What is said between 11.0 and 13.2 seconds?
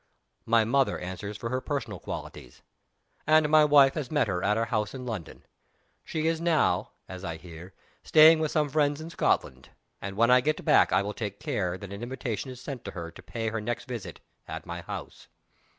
will take care that an invitation is sent to her